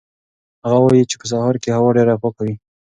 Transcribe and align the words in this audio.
هغه 0.63 0.77
وایي 0.83 1.03
چې 1.09 1.15
په 1.21 1.25
سهار 1.31 1.55
کې 1.61 1.69
هوا 1.77 1.89
ډېره 1.97 2.15
پاکه 2.21 2.41
وي. 2.45 2.55